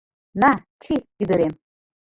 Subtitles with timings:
[0.41, 0.51] На,
[0.83, 1.53] чий, ӱдырем.